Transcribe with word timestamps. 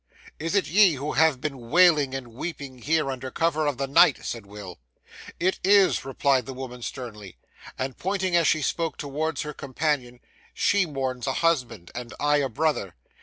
'Is 0.39 0.55
it 0.55 0.65
ye 0.67 0.95
who 0.95 1.11
have 1.11 1.39
been 1.39 1.69
wailing 1.69 2.15
and 2.15 2.29
weeping 2.33 2.79
here 2.79 3.11
under 3.11 3.29
cover 3.29 3.67
of 3.67 3.77
the 3.77 3.85
night?' 3.85 4.25
said 4.25 4.47
Will. 4.47 4.79
'It 5.39 5.59
is,' 5.63 6.03
replied 6.03 6.47
the 6.47 6.55
woman 6.55 6.81
sternly; 6.81 7.37
and 7.77 7.99
pointing, 7.99 8.35
as 8.35 8.47
she 8.47 8.63
spoke, 8.63 8.97
towards 8.97 9.43
her 9.43 9.53
companion, 9.53 10.19
'she 10.55 10.87
mourns 10.87 11.27
a 11.27 11.33
husband, 11.45 11.91
and 11.93 12.15
I 12.19 12.37
a 12.37 12.49
brother. 12.49 12.95